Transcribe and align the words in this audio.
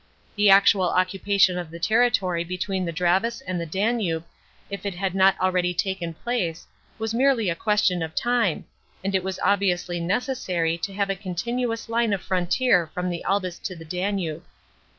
The 0.35 0.49
actual 0.49 0.89
occupation 0.89 1.59
of 1.59 1.69
the 1.69 1.77
territory 1.77 2.43
between 2.43 2.85
the 2.85 2.91
Dravus 2.91 3.39
and 3.45 3.61
the 3.61 3.67
Danube, 3.67 4.25
if 4.67 4.83
it 4.83 4.95
had 4.95 5.13
not 5.13 5.39
already 5.39 5.75
taken 5.75 6.15
place, 6.15 6.65
was 6.97 7.13
merely 7.13 7.51
a 7.51 7.55
question 7.55 8.01
of 8.01 8.15
time, 8.15 8.65
and 9.03 9.13
it 9.13 9.23
was 9.23 9.37
obviously 9.43 9.99
necessary 9.99 10.75
to 10.79 10.93
have 10.95 11.11
a 11.11 11.15
continuous 11.15 11.87
line 11.87 12.13
of 12.13 12.21
frontier 12.23 12.87
from 12.95 13.11
the 13.11 13.23
Albis 13.27 13.61
to 13.61 13.75
the 13.75 13.85
Danube. 13.85 14.43